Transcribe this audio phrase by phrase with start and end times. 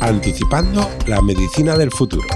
[0.00, 2.26] Anticipando la medicina del futuro.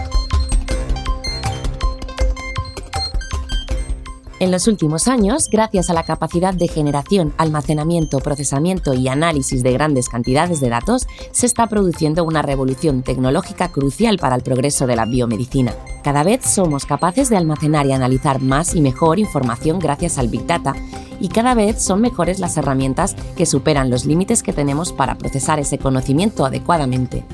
[4.38, 9.72] En los últimos años, gracias a la capacidad de generación, almacenamiento, procesamiento y análisis de
[9.72, 14.96] grandes cantidades de datos, se está produciendo una revolución tecnológica crucial para el progreso de
[14.96, 15.74] la biomedicina.
[16.04, 20.46] Cada vez somos capaces de almacenar y analizar más y mejor información gracias al Big
[20.46, 20.74] Data
[21.20, 25.58] y cada vez son mejores las herramientas que superan los límites que tenemos para procesar
[25.58, 27.24] ese conocimiento adecuadamente.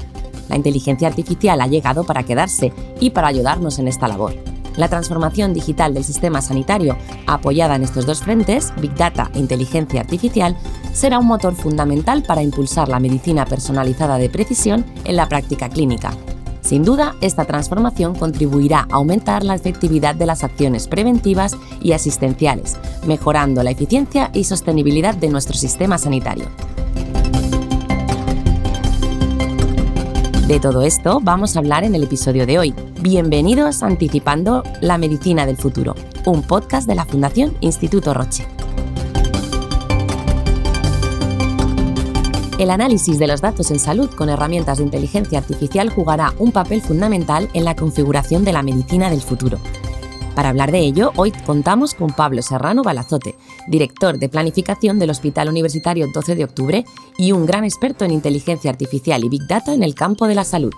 [0.49, 4.35] La inteligencia artificial ha llegado para quedarse y para ayudarnos en esta labor.
[4.77, 6.97] La transformación digital del sistema sanitario,
[7.27, 10.57] apoyada en estos dos frentes, Big Data e inteligencia artificial,
[10.93, 16.13] será un motor fundamental para impulsar la medicina personalizada de precisión en la práctica clínica.
[16.73, 22.79] Sin duda, esta transformación contribuirá a aumentar la efectividad de las acciones preventivas y asistenciales,
[23.07, 26.47] mejorando la eficiencia y sostenibilidad de nuestro sistema sanitario.
[30.49, 32.75] De todo esto vamos a hablar en el episodio de hoy.
[33.03, 35.95] Bienvenidos a Anticipando la Medicina del Futuro,
[36.25, 38.47] un podcast de la Fundación Instituto Roche.
[42.63, 46.81] El análisis de los datos en salud con herramientas de inteligencia artificial jugará un papel
[46.81, 49.59] fundamental en la configuración de la medicina del futuro.
[50.37, 53.35] Para hablar de ello, hoy contamos con Pablo Serrano Balazote,
[53.67, 56.85] director de planificación del Hospital Universitario 12 de Octubre
[57.19, 60.45] y un gran experto en inteligencia artificial y Big Data en el campo de la
[60.45, 60.73] salud.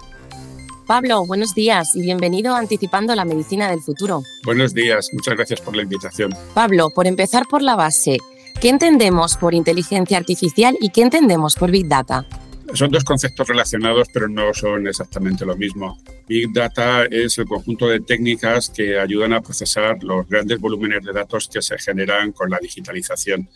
[0.86, 4.22] Pablo, buenos días y bienvenido a Anticipando la Medicina del Futuro.
[4.46, 6.34] Buenos días, muchas gracias por la invitación.
[6.54, 8.16] Pablo, por empezar por la base,
[8.60, 12.26] ¿qué entendemos por inteligencia artificial y qué entendemos por Big Data?
[12.72, 15.98] Son dos conceptos relacionados, pero no son exactamente lo mismo.
[16.26, 21.12] Big Data es el conjunto de técnicas que ayudan a procesar los grandes volúmenes de
[21.12, 23.48] datos que se generan con la digitalización.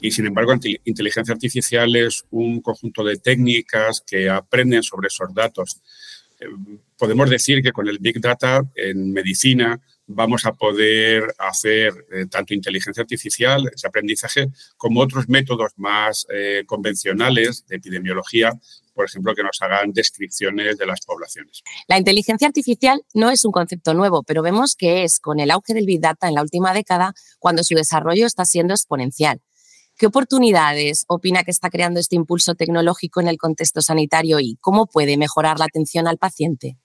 [0.00, 0.52] Y sin embargo,
[0.84, 5.80] inteligencia artificial es un conjunto de técnicas que aprenden sobre esos datos.
[6.40, 6.46] Eh,
[6.98, 12.54] podemos decir que con el Big Data en medicina vamos a poder hacer eh, tanto
[12.54, 18.52] inteligencia artificial, ese aprendizaje, como otros métodos más eh, convencionales de epidemiología,
[18.94, 21.62] por ejemplo, que nos hagan descripciones de las poblaciones.
[21.88, 25.74] La inteligencia artificial no es un concepto nuevo, pero vemos que es con el auge
[25.74, 29.40] del Big Data en la última década cuando su desarrollo está siendo exponencial.
[29.96, 34.86] ¿Qué oportunidades opina que está creando este impulso tecnológico en el contexto sanitario y cómo
[34.86, 36.76] puede mejorar la atención al paciente?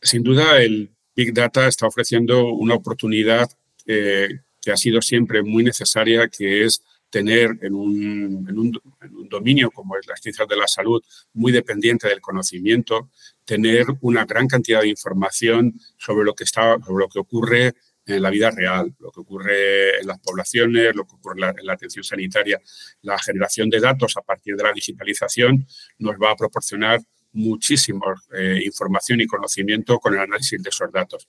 [0.00, 3.50] Sin duda, el Big Data está ofreciendo una oportunidad
[3.86, 4.28] eh,
[4.60, 8.80] que ha sido siempre muy necesaria, que es tener en un,
[9.28, 11.02] dominio como es la ciencia de la salud
[11.34, 13.10] muy dependiente del conocimiento,
[13.44, 17.74] tener una gran cantidad de información sobre lo que, está, sobre lo que ocurre
[18.06, 21.72] en la vida real, lo que ocurre en las poblaciones, lo que ocurre en la,
[21.72, 22.60] atención sanitaria.
[23.02, 25.66] La generación de datos a partir de la digitalización
[25.98, 27.00] nos va a proporcionar
[27.32, 31.28] muchísima eh, información y conocimiento con el análisis de esos datos.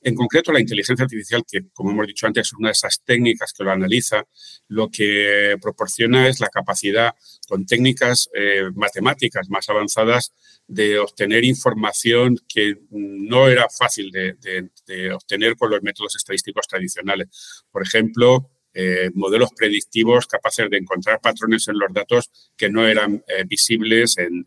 [0.00, 3.52] En concreto, la inteligencia artificial, que como hemos dicho antes es una de esas técnicas
[3.52, 4.24] que lo analiza,
[4.68, 7.14] lo que proporciona es la capacidad
[7.48, 10.32] con técnicas eh, matemáticas más avanzadas
[10.66, 17.64] de obtener información que no era fácil de, obtener con los métodos estadísticos tradicionales.
[17.70, 23.22] Por ejemplo, eh, modelos predictivos capaces de encontrar patrones en los datos que no eran
[23.46, 24.46] visibles en,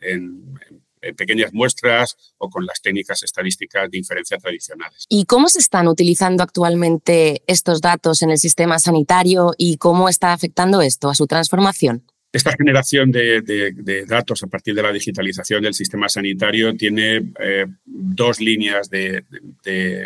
[1.14, 5.06] pequeñas muestras o con las técnicas estadísticas de inferencia tradicionales.
[5.10, 10.34] ¿Y cómo se están utilizando actualmente estos datos en el sistema sanitario y cómo está
[10.34, 12.04] afectando esto a su transformación?
[12.36, 18.42] Esta generación de, datos a partir de la digitalización del sistema sanitario tiene eh, dos
[18.42, 19.24] líneas de,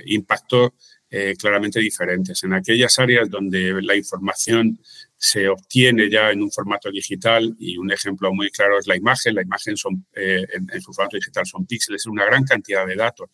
[0.06, 0.76] impacto
[1.10, 2.44] eh, claramente diferentes.
[2.44, 4.80] En aquellas áreas donde la información
[5.22, 9.36] se obtiene ya en un formato digital y un ejemplo muy claro es la imagen.
[9.36, 9.76] La imagen
[10.14, 13.30] eh, en, su formato digital son píxeles, es una gran cantidad de datos.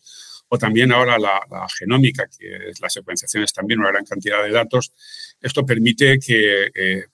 [0.48, 1.40] O también ahora la,
[1.78, 4.92] genómica, que es la secuenciación, es también una gran cantidad de datos.
[5.40, 7.04] Esto permite que eh,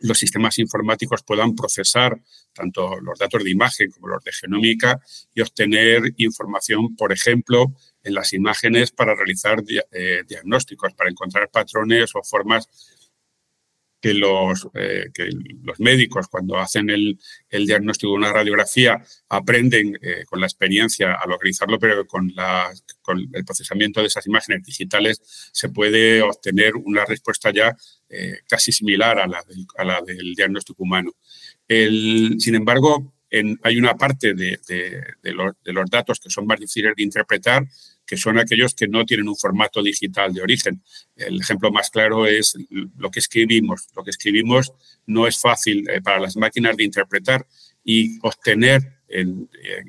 [0.00, 2.20] los sistemas informáticos puedan procesar
[2.52, 5.00] tanto los datos de imagen como los de genómica
[5.32, 9.62] y obtener información, por ejemplo, en las imágenes para realizar
[9.92, 12.68] eh, diagnósticos, para encontrar patrones o formas
[14.04, 15.30] que los, eh, que
[15.62, 17.18] los médicos cuando hacen el,
[17.48, 22.70] el, diagnóstico de una radiografía aprenden eh, con la experiencia a localizarlo, pero con, la,
[23.00, 25.22] con el procesamiento de esas imágenes digitales
[25.52, 27.74] se puede obtener una respuesta ya
[28.10, 31.12] eh, casi similar a la del, diagnóstico humano.
[31.66, 33.14] El, sin embargo,
[33.62, 37.66] hay una parte de, de, los, de, los, datos que son más difíciles de interpretar,
[38.06, 40.82] que son aquellos que no tienen un formato digital de origen.
[41.16, 42.56] El ejemplo más claro es
[42.96, 43.88] lo que escribimos.
[43.96, 44.72] Lo que escribimos
[45.06, 47.46] no es fácil eh, para las máquinas de interpretar
[47.82, 49.26] y obtener eh,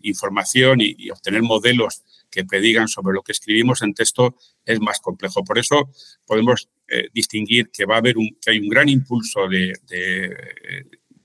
[0.04, 5.44] información y, obtener modelos que predigan sobre lo que escribimos en texto es más complejo.
[5.44, 5.90] Por eso
[6.26, 9.74] podemos eh, distinguir que va a haber un, que hay un gran impulso de,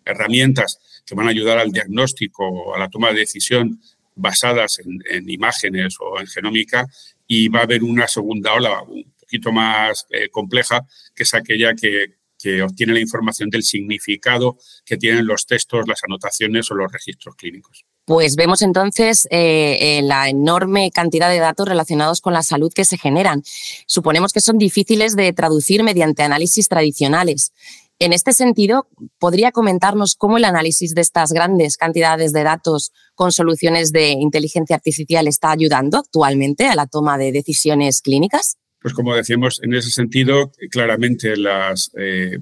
[0.02, 3.80] herramientas que van a ayudar al diagnóstico o a la toma de decisión
[4.14, 4.80] basadas
[5.10, 6.86] en, imágenes o en genómica
[7.26, 11.74] y va a haber una segunda ola un poquito más eh, compleja, que es aquella
[11.74, 12.18] que,
[12.64, 17.84] obtiene la información del significado que tienen los textos, las anotaciones o los registros clínicos.
[18.06, 22.86] Pues vemos entonces eh, eh, la enorme cantidad de datos relacionados con la salud que
[22.86, 23.42] se generan.
[23.86, 27.52] Suponemos que son difíciles de traducir mediante análisis tradicionales.
[28.02, 28.88] En este sentido,
[29.18, 34.74] ¿podría comentarnos cómo el análisis de estas grandes cantidades de datos con soluciones de inteligencia
[34.74, 38.56] artificial está ayudando actualmente a la toma de decisiones clínicas?
[38.80, 42.38] Pues como decíamos, en ese sentido, claramente las eh,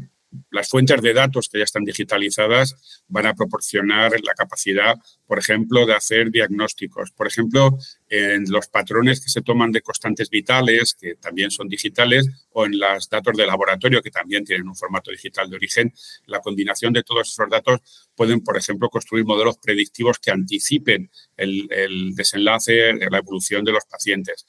[0.51, 4.97] las fuentes de datos que ya están digitalizadas van a proporcionar la capacidad,
[5.27, 7.11] por ejemplo, de hacer diagnósticos.
[7.13, 7.79] Por ejemplo,
[8.09, 12.79] en los patrones que se toman de constantes vitales, que también son digitales, o en
[12.79, 15.93] los datos de laboratorio, que también tienen un formato digital de origen,
[16.27, 17.81] la combinación de todos esos datos
[18.15, 24.47] pueden, por ejemplo, construir modelos predictivos que anticipen el, desenlace, la evolución de los pacientes.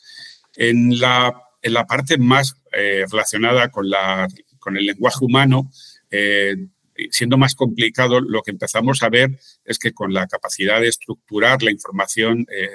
[0.55, 4.27] En la, en la parte más eh, relacionada con la
[4.59, 5.71] con el lenguaje humano,
[6.11, 6.56] eh,
[7.11, 11.63] siendo más complicado, lo que empezamos a ver es que con la capacidad de estructurar
[11.63, 12.69] la información eh,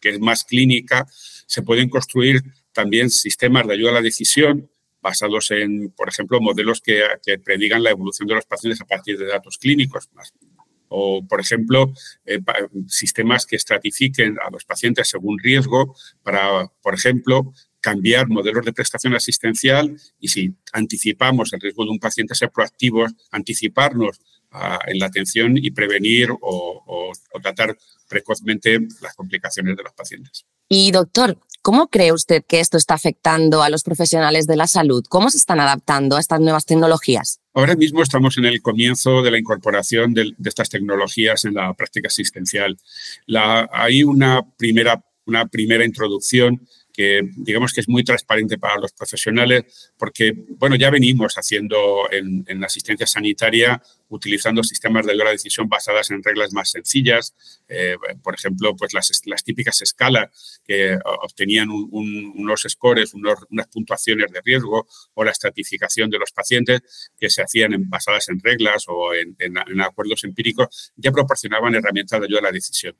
[0.00, 1.06] que es más clínica,
[1.46, 2.42] se pueden construir
[2.72, 4.68] también sistemas de ayuda a la decisión
[5.00, 7.02] basados en, por ejemplo, modelos que,
[7.44, 10.08] predigan la evolución de los pacientes a partir de datos clínicos.
[10.88, 11.92] O, por ejemplo,
[12.24, 12.38] eh,
[12.86, 17.52] sistemas que estratifiquen a los pacientes según riesgo para, por ejemplo,
[17.82, 23.12] cambiar modelos de prestación asistencial y si anticipamos el riesgo de un paciente, ser proactivos,
[23.30, 24.20] anticiparnos
[24.86, 27.12] en la atención y prevenir o,
[27.42, 27.76] tratar
[28.08, 30.44] precozmente las complicaciones de los pacientes.
[30.68, 35.02] Y doctor, ¿cómo cree usted que esto está afectando a los profesionales de la salud?
[35.08, 37.40] ¿Cómo se están adaptando a estas nuevas tecnologías?
[37.54, 42.08] Ahora mismo estamos en el comienzo de la incorporación de, estas tecnologías en la práctica
[42.08, 42.76] asistencial.
[43.26, 46.60] La, hay una primera, una primera introducción
[46.92, 52.44] que digamos que es muy transparente para los profesionales porque, bueno, ya venimos haciendo en,
[52.46, 57.34] en asistencia sanitaria utilizando sistemas de la decisión basadas en reglas más sencillas,
[57.66, 59.10] eh, por ejemplo, pues las,
[59.42, 66.30] típicas escalas que obtenían unos scores, unas puntuaciones de riesgo o la estratificación de los
[66.30, 72.26] pacientes que se hacían basadas en reglas o en, acuerdos empíricos, ya proporcionaban herramientas de
[72.26, 72.94] ayuda a la decisión.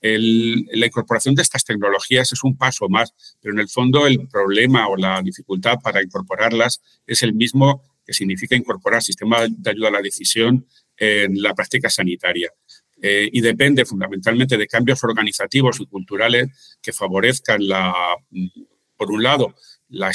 [0.00, 4.86] la incorporación de estas tecnologías es un paso más, pero en el fondo el problema
[4.88, 9.92] o la dificultad para incorporarlas es el mismo que significa incorporar sistemas de ayuda a
[9.92, 10.66] la decisión
[10.96, 12.50] en la práctica sanitaria.
[13.00, 17.92] Eh, y depende fundamentalmente de cambios organizativos y culturales que favorezcan la,
[18.96, 19.56] por un lado,
[19.88, 20.12] la,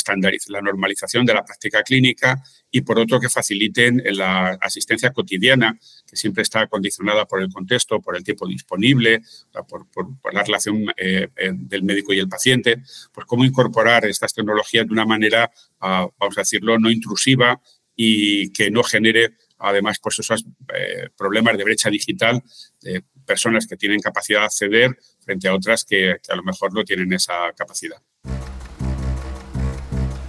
[0.48, 2.42] la normalización de la práctica clínica
[2.72, 5.78] y por otro que faciliten la asistencia cotidiana,
[6.10, 9.22] que siempre está condicionada por el contexto, por el tiempo disponible,
[9.68, 9.86] por,
[10.34, 12.82] la relación eh, del médico y el paciente,
[13.12, 15.52] pues cómo incorporar estas tecnologías de una manera,
[15.82, 17.62] ah, vamos a decirlo, no intrusiva,
[17.98, 22.42] y que no genere además pues esos eh, problemas de brecha digital
[22.82, 26.74] de personas que tienen capacidad de acceder frente a otras que, que a lo mejor
[26.74, 27.98] no tienen esa capacidad.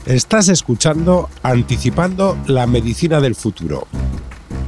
[0.06, 3.86] Estás escuchando Anticipando la Medicina del Futuro,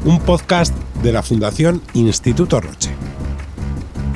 [0.04, 2.90] un podcast de la Fundación Instituto Roche.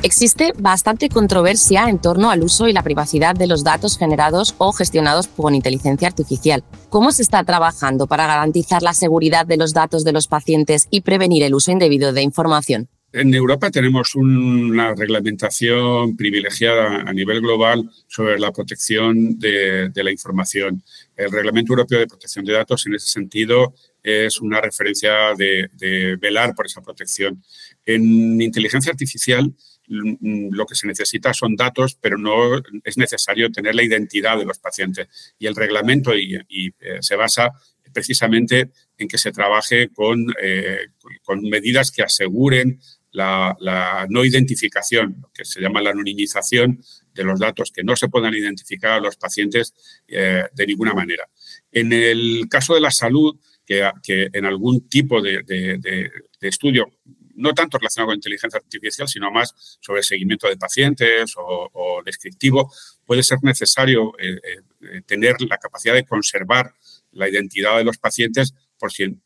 [0.04, 4.70] Existe bastante controversia en torno al uso y la privacidad de los datos generados o
[4.70, 6.62] gestionados con inteligencia artificial.
[6.90, 11.00] ¿Cómo se está trabajando para garantizar la seguridad de los datos de los pacientes y
[11.00, 12.90] prevenir el uso indebido de información?
[13.14, 20.82] En Europa tenemos una reglamentación privilegiada a nivel global sobre la protección de, la información.
[21.16, 26.56] El Reglamento Europeo de Protección de Datos, en ese sentido, es una referencia de, velar
[26.56, 27.40] por esa protección.
[27.86, 29.54] En inteligencia artificial,
[29.86, 34.58] lo que se necesita son datos, pero no es necesario tener la identidad de los
[34.58, 35.08] pacientes.
[35.38, 36.36] Y el reglamento y,
[36.80, 37.52] eh, se basa
[37.92, 40.88] precisamente en que se trabaje con, eh,
[41.22, 42.80] con medidas que aseguren
[43.12, 46.82] la, no identificación, lo que se llama la anonimización
[47.14, 49.74] de los datos, que no se puedan identificar a los pacientes
[50.08, 51.28] eh, de ninguna manera.
[51.70, 56.92] En el caso de la salud, que, en algún tipo de, de estudio
[57.36, 62.72] no tanto relacionado con inteligencia artificial, sino más sobre seguimiento de pacientes o, descriptivo,
[63.04, 64.40] puede ser necesario eh,
[64.80, 66.74] eh, tener la capacidad de conservar
[67.12, 69.18] la identidad de los pacientes por si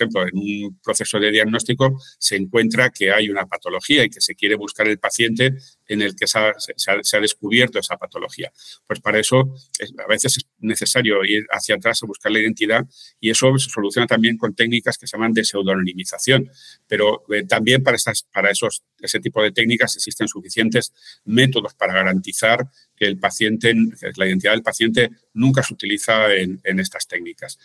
[0.00, 4.34] ejemplo, en un proceso de diagnóstico se encuentra que hay una patología y que se
[4.34, 5.54] quiere buscar el paciente
[5.86, 8.52] en el que se ha, descubierto esa patología.
[8.86, 9.54] Pues para eso
[9.98, 12.84] a veces es necesario ir hacia atrás a buscar la identidad
[13.20, 16.50] y eso se soluciona también con técnicas que se llaman de pseudonimización.
[16.86, 20.92] Pero eh, también para, estas, para esos, ese tipo de técnicas existen suficientes
[21.24, 22.66] métodos para garantizar
[22.96, 23.74] que el paciente,
[24.16, 27.58] la identidad del paciente nunca se utiliza en estas técnicas.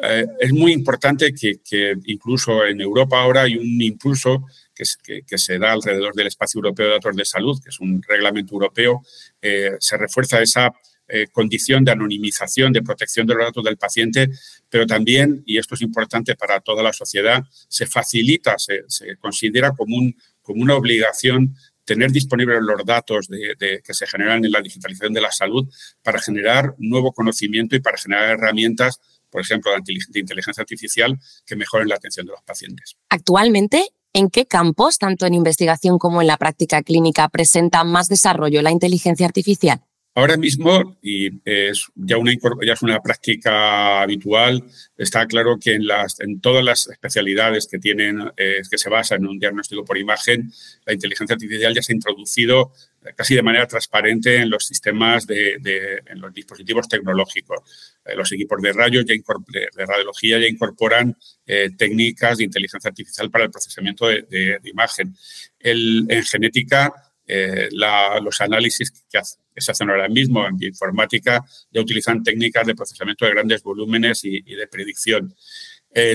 [0.00, 5.72] Eh, es muy importante que, incluso en Europa ahora hay un impulso que, se da
[5.72, 9.02] alrededor del espacio europeo de datos de salud, que es un reglamento europeo,
[9.40, 10.72] eh, se refuerza esa
[11.08, 14.30] eh, condición de anonimización, de protección de los datos del paciente,
[14.68, 18.84] pero también, y esto es importante para toda la sociedad, se facilita, se,
[19.20, 24.62] considera como, un, como una obligación tener disponibles los datos que se generan en la
[24.62, 25.68] digitalización de la salud
[26.02, 29.00] para generar nuevo conocimiento y para generar herramientas
[29.32, 32.96] por ejemplo, de inteligencia artificial que mejoren la atención de los pacientes.
[33.08, 38.62] Actualmente, ¿en qué campos, tanto en investigación como en la práctica clínica, presenta más desarrollo
[38.62, 39.80] la inteligencia artificial?
[40.14, 44.62] Ahora mismo, y es ya una, ya es una práctica habitual,
[44.98, 49.22] está claro que en, las, en todas las especialidades que, tienen, eh, que se basan
[49.22, 50.52] en un diagnóstico por imagen,
[50.84, 52.72] la inteligencia artificial ya se ha introducido
[53.16, 57.60] casi de manera transparente en los sistemas de, en los dispositivos tecnológicos.
[58.04, 61.16] Eh, los equipos de rayos ya de radiología ya incorporan
[61.46, 65.14] eh, técnicas de inteligencia artificial para el procesamiento de, imagen.
[65.58, 66.92] En genética,
[67.26, 69.20] eh, los análisis que,
[69.54, 74.40] se hacen ahora mismo en bioinformática ya utilizan técnicas de procesamiento de grandes volúmenes y,
[74.40, 75.34] de predicción.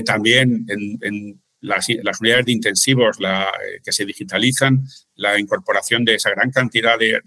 [0.04, 1.88] también en las,
[2.20, 4.84] unidades de intensivos la, eh, que se digitalizan,
[5.14, 7.20] la incorporación de esa gran cantidad de,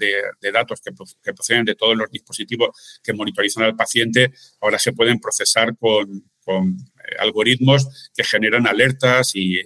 [0.51, 5.75] datos que, proceden de todos los dispositivos que monitorizan al paciente, ahora se pueden procesar
[5.77, 9.59] con, eh, algoritmos que generan alertas y,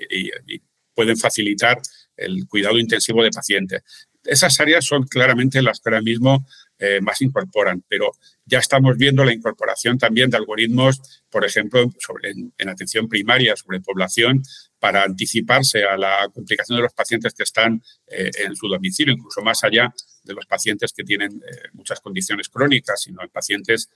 [0.94, 1.78] pueden facilitar
[2.16, 3.82] el cuidado intensivo de pacientes.
[4.24, 8.12] Esas áreas son claramente las que ahora mismo eh, más incorporan, pero
[8.46, 13.80] ya estamos viendo la incorporación también de algoritmos, por ejemplo, sobre, en, atención primaria sobre
[13.80, 14.42] población,
[14.78, 19.42] para anticiparse a la complicación de los pacientes que están eh, en su domicilio, incluso
[19.42, 23.90] más allá de los pacientes que tienen eh, muchas condiciones crónicas, sino en pacientes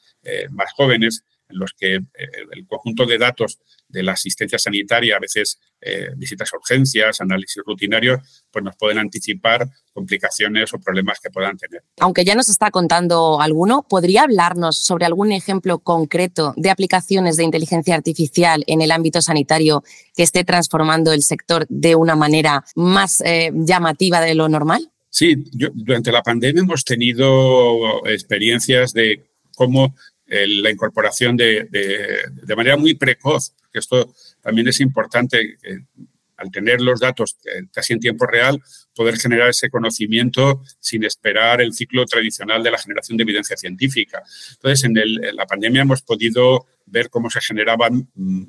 [0.52, 1.24] más jóvenes.
[1.24, 6.54] en los que el conjunto de datos de la asistencia sanitaria, a veces eh, visitas
[6.54, 11.84] a urgencias, análisis rutinarios, pues nos pueden anticipar complicaciones o problemas que puedan tener.
[12.00, 17.44] Aunque ya nos está contando alguno, ¿podría hablarnos sobre algún ejemplo concreto de aplicaciones de
[17.44, 19.84] inteligencia artificial en el ámbito sanitario
[20.16, 24.92] que esté transformando el sector de una manera más eh, llamativa de lo normal?
[25.10, 25.36] Sí,
[25.74, 29.26] durante la pandemia hemos tenido experiencias de
[29.56, 29.96] cómo
[30.30, 35.58] la incorporación de, de, manera muy precoz, que esto también es importante,
[36.38, 37.38] al tener los datos
[37.74, 38.62] casi en tiempo real,
[38.96, 44.24] poder generar ese conocimiento sin esperar el ciclo tradicional de la generación de evidencia científica.
[44.52, 44.94] Entonces, en,
[45.36, 48.44] la pandemia hemos podido ver cómo se generaban mm,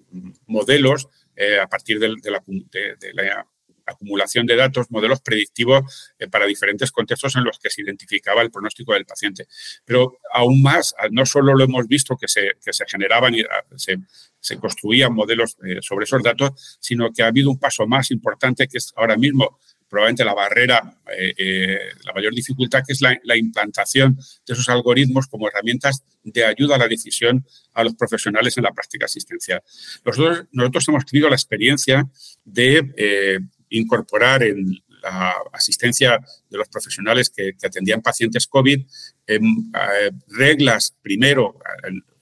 [0.46, 3.46] modelos eh, a partir de, la, de, la,
[3.90, 8.50] acumulación de datos, modelos predictivos eh, para diferentes contextos en los que se identificaba el
[8.50, 9.46] pronóstico del paciente.
[9.84, 13.64] Pero aún más, no solo lo hemos visto que se, que se generaban y ah,
[13.76, 13.98] se,
[14.40, 18.66] se construían modelos eh, sobre esos datos, sino que ha habido un paso más importante
[18.68, 23.36] que es ahora mismo probablemente la barrera, eh, la mayor dificultad, que es la, la,
[23.36, 24.16] implantación
[24.46, 27.44] de esos algoritmos como herramientas de ayuda a la decisión
[27.74, 29.62] a los profesionales en la práctica asistencial.
[30.04, 32.08] Nosotros hemos tenido la experiencia
[32.44, 38.84] de incorporar en la asistencia de los profesionales que, atendían pacientes COVID
[39.26, 41.58] em, eh, reglas primero,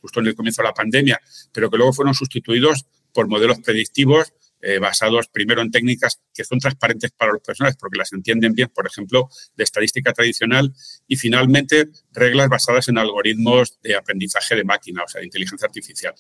[0.01, 1.21] justo en el comienzo de la pandemia,
[1.53, 6.59] pero que luego fueron sustituidos por modelos predictivos eh, basados primero en técnicas que son
[6.59, 10.75] transparentes para los profesionales porque las entienden bien, por ejemplo, de estadística tradicional,
[11.07, 16.15] y finalmente reglas basadas en algoritmos de aprendizaje de máquina, o sea, de inteligencia artificial.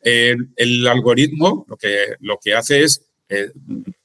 [0.00, 3.52] el algoritmo lo que, lo que hace es eh,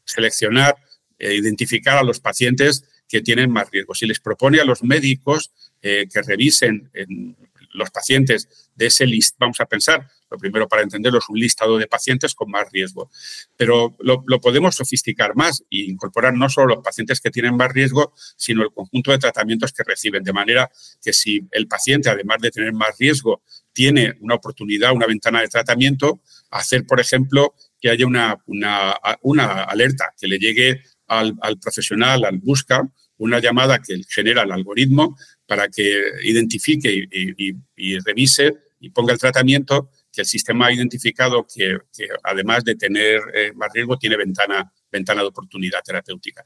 [0.05, 0.75] seleccionar
[1.17, 3.93] e identificar a los pacientes que tienen más riesgo.
[3.93, 7.35] Si les propone a los médicos eh, que revisen en
[7.73, 11.77] los pacientes de ese list, vamos a pensar, lo primero para entenderlo es un listado
[11.77, 13.09] de pacientes con más riesgo,
[13.55, 18.13] pero lo, podemos sofisticar más e incorporar no solo los pacientes que tienen más riesgo,
[18.35, 22.51] sino el conjunto de tratamientos que reciben, de manera que si el paciente, además de
[22.51, 23.43] tener más riesgo,
[23.73, 30.13] tiene una oportunidad, una ventana de tratamiento, hacer, por ejemplo, que haya una, una, alerta,
[30.17, 36.01] que le llegue al, profesional, al busca, una llamada que genera el algoritmo para que
[36.23, 41.77] identifique y, revise y ponga el tratamiento que el sistema ha identificado que,
[42.23, 46.45] además de tener eh, más riesgo, tiene ventana, ventana de oportunidad terapéutica.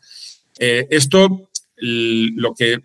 [0.58, 2.80] Eh, esto, lo que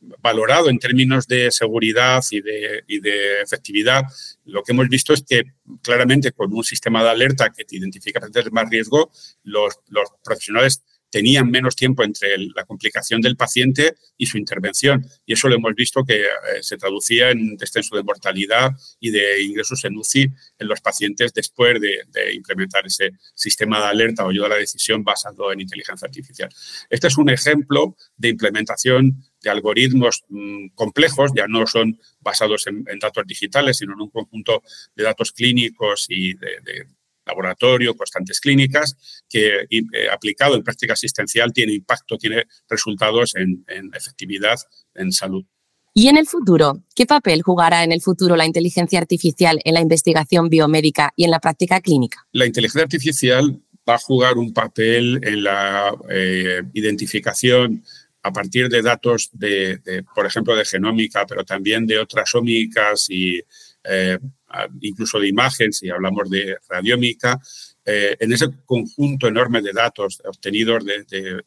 [0.00, 4.02] valorado en términos de seguridad y de, y de, efectividad,
[4.44, 5.44] lo que hemos visto es que
[5.82, 9.10] claramente con un sistema de alerta que te identifica más riesgo,
[9.42, 15.04] los, los profesionales tenían menos tiempo entre la complicación del paciente y su intervención.
[15.26, 16.26] Y eso lo hemos visto que eh,
[16.62, 21.80] se traducía en descenso de mortalidad y de ingresos en UCI en los pacientes después
[21.80, 22.00] de,
[22.32, 26.48] implementar ese sistema de alerta o ayuda a la decisión basado en inteligencia artificial.
[26.88, 32.84] Este es un ejemplo de implementación de algoritmos mm, complejos, ya no son basados en,
[33.00, 34.62] datos digitales, sino en un conjunto
[34.94, 36.86] de datos clínicos y de
[37.30, 44.58] laboratorio, constantes clínicas, que eh, aplicado en práctica asistencial tiene impacto, tiene resultados en, efectividad
[44.94, 45.44] en salud.
[45.92, 46.84] ¿Y en el futuro?
[46.94, 51.30] ¿Qué papel jugará en el futuro la inteligencia artificial en la investigación biomédica y en
[51.32, 52.26] la práctica clínica?
[52.32, 57.82] La inteligencia artificial va a jugar un papel en la eh, identificación
[58.22, 63.40] a partir de datos de, por ejemplo, de genómica, pero también de otras ómicas y
[63.84, 64.18] eh,
[64.80, 67.40] incluso de imagen, si hablamos de radiómica,
[67.84, 71.42] eh, en ese conjunto enorme de datos obtenidos de,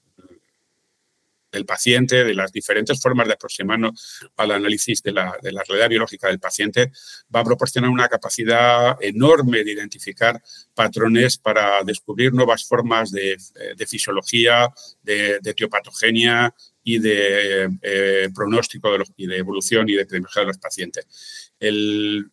[1.53, 5.89] del paciente, de las diferentes formas de aproximarnos al análisis de la, de la, realidad
[5.89, 6.91] biológica del paciente,
[7.33, 10.41] va a proporcionar una capacidad enorme de identificar
[10.74, 13.38] patrones para descubrir nuevas formas de,
[13.77, 14.67] de fisiología,
[15.01, 20.48] de, de, etiopatogenia y de eh, pronóstico de y de evolución y de epidemiología de
[20.48, 21.53] los pacientes.
[21.60, 22.31] El,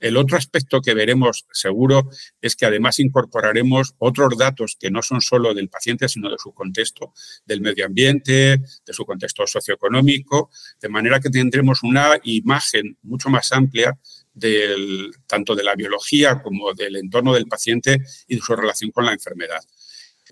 [0.00, 2.08] el otro aspecto que veremos seguro
[2.40, 6.52] es que además incorporaremos otros datos que no son solo del paciente, sino de su
[6.52, 7.12] contexto,
[7.44, 13.52] del medio ambiente, de su contexto socioeconómico, de manera que tendremos una imagen mucho más
[13.52, 13.98] amplia
[14.32, 19.04] del, tanto de la biología como del entorno del paciente y de su relación con
[19.04, 19.60] la enfermedad.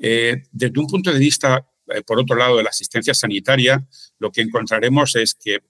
[0.01, 3.87] Eh, desde un punto de vista, eh, por otro lado, de la asistencia sanitaria,
[4.19, 5.61] lo que encontraremos es que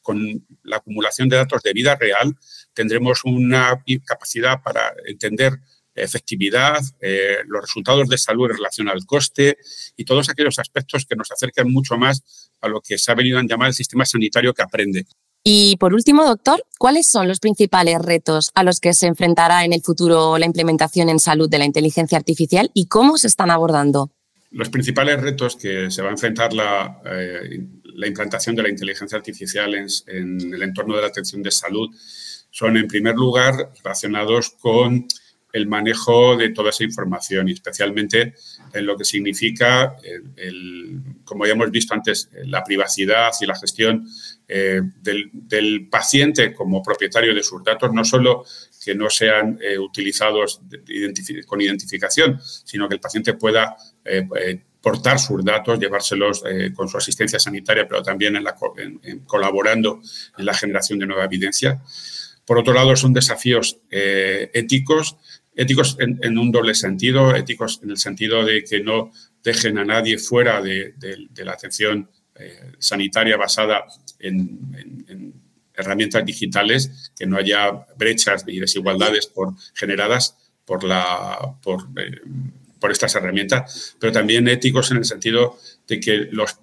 [0.00, 2.36] con la acumulación de datos de vida real,
[2.74, 5.52] tendremos una capacidad para entender
[5.94, 9.58] efectividad, eh, los resultados de salud en relación al coste
[9.96, 13.38] y todos aquellos aspectos que nos acercan mucho más a lo que se ha venido
[13.38, 15.06] a llamar el sistema sanitario que aprende.
[15.44, 19.72] Y por último, doctor, ¿cuáles son los principales retos a los que se enfrentará en
[19.72, 24.10] el futuro la implementación en salud de la inteligencia artificial y cómo se están abordando?
[24.52, 27.60] Los principales retos que se va a enfrentar la, eh,
[27.94, 31.88] la implantación de la inteligencia artificial en, el entorno de la atención de salud
[32.50, 35.06] son, en primer lugar, relacionados con
[35.52, 38.34] el manejo de toda esa información y especialmente
[38.72, 39.96] en lo que significa,
[41.24, 44.06] como ya hemos visto antes, la privacidad y la gestión
[44.54, 48.44] eh, del, paciente como propietario de sus datos, no solo
[48.84, 50.60] que no sean eh, utilizados
[51.46, 56.42] con identificación, sino que el paciente pueda eh, portar sus datos, llevárselos
[56.74, 58.36] con su asistencia sanitaria, pero también
[59.26, 60.02] colaborando
[60.36, 61.80] en la generación de nueva evidencia.
[62.44, 65.16] Por otro lado, son desafíos éticos,
[65.54, 69.12] éticos en, un doble sentido, éticos en el sentido de que no
[69.42, 70.94] dejen a nadie fuera de,
[71.36, 73.84] la atención eh, sanitaria basada
[74.18, 75.34] en,
[75.74, 80.36] herramientas digitales, que no haya brechas y desigualdades por, generadas
[80.66, 81.88] por la, por,
[82.82, 86.58] por estas herramientas, pero también éticos en el sentido de que los,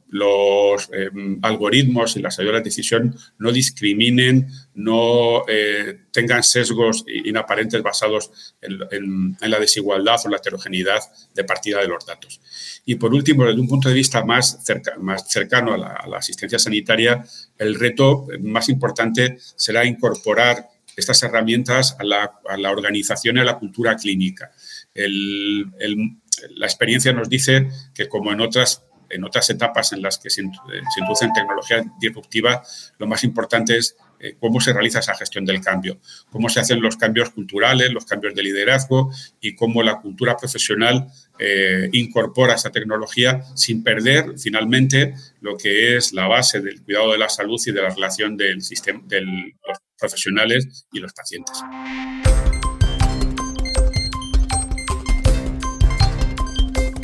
[0.92, 1.10] eh,
[1.42, 9.38] algoritmos y las ayudas de decisión no discriminen, no eh, tengan sesgos inaparentes basados en,
[9.40, 11.00] la desigualdad o la heterogeneidad
[11.34, 12.42] de partida de los datos.
[12.86, 17.24] Y por último, desde un punto de vista más, cercano a la, asistencia sanitaria,
[17.58, 23.46] el reto más importante será incorporar estas herramientas a la, a la organización y a
[23.46, 24.52] la cultura clínica
[24.96, 30.42] la experiencia nos dice que como en otras, en otras etapas en las que se,
[30.42, 36.00] introducen tecnologías disruptivas, lo más importante es eh, cómo se realiza esa gestión del cambio,
[36.30, 41.08] cómo se hacen los cambios culturales, los cambios de liderazgo y cómo la cultura profesional
[41.40, 47.18] eh, incorpora esa tecnología sin perder finalmente lo que es la base del cuidado de
[47.18, 51.64] la salud y de la relación del sistema, de los profesionales y los pacientes.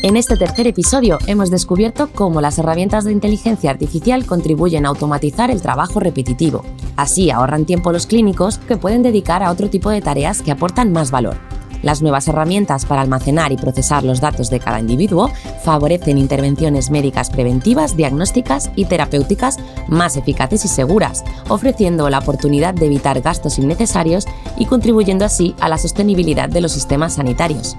[0.05, 5.49] En este tercer episodio hemos descubierto cómo las herramientas de inteligencia artificial contribuyen a automatizar
[5.49, 6.63] el trabajo repetitivo,
[6.95, 10.93] Así ahorran tiempo los clínicos que pueden dedicar a otro tipo de tareas que aportan
[10.93, 11.37] más valor.
[11.81, 15.31] Las nuevas herramientas para almacenar y procesar los datos de cada individuo
[15.63, 22.85] favorecen intervenciones médicas preventivas, diagnósticas y terapéuticas más eficaces y seguras, ofreciendo la oportunidad de
[22.85, 24.27] evitar gastos innecesarios
[24.59, 27.75] y contribuyendo así a la sostenibilidad de los sistemas sanitarios.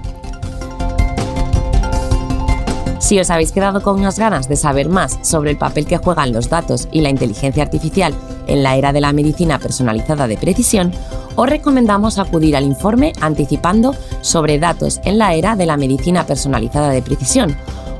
[3.07, 6.33] Si os habéis quedado con unas ganas de saber más sobre el papel que juegan
[6.33, 8.13] los datos y la inteligencia artificial
[8.47, 10.91] en la era de la medicina personalizada de precisión,
[11.37, 16.89] os recomendamos acudir al informe Anticipando sobre datos en la era de la medicina personalizada
[16.89, 17.55] de precisión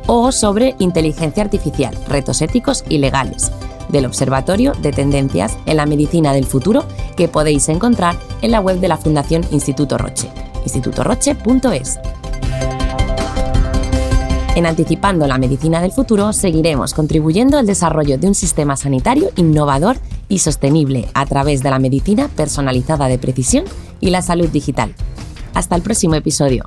[0.08, 3.54] o sobre inteligencia artificial, retos éticos y legales
[3.88, 6.84] del Observatorio de Tendencias en la Medicina del Futuro
[7.16, 10.30] que podéis encontrar en la web de la Fundación Instituto Roche,
[10.66, 11.98] institutoroche.es.
[14.58, 19.98] En Anticipando la Medicina del Futuro seguiremos contribuyendo al desarrollo de un sistema sanitario innovador
[20.30, 23.66] y sostenible a través de la medicina personalizada de precisión
[24.00, 24.96] y la salud digital.
[25.54, 26.64] Hasta el próximo episodio.